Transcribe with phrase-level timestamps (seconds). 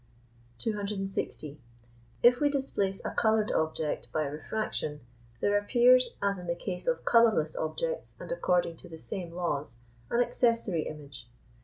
[0.57, 1.61] 260.
[2.23, 5.01] If we displace a coloured object by refraction,
[5.41, 9.75] there appears, as in the case of colourless objects and according to the same laws,
[10.09, 11.29] an accessory image.